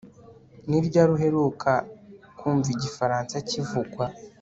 Ni 0.67 0.79
ryari 0.85 1.09
uheruka 1.17 1.71
kumva 2.39 2.69
igifaransa 2.75 3.35
kivugwa 3.49 4.05